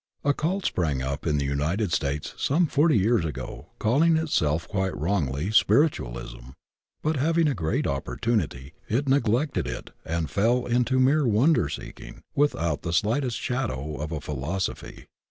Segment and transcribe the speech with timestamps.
[0.23, 4.97] A cult sprang up in the United States some forty years ago calling itself quite
[4.97, 6.49] wrongly "spiritualism,"
[7.03, 12.89] but having a great opportunity it neglected it and fell into mere wonderseeking without the
[12.93, 15.05] sUghtest shadow of a phil osophy.